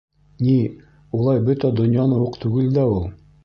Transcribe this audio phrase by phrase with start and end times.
[0.45, 0.55] Ни,
[1.19, 3.09] улай бөтә донъяны уҡ түгел дә ул.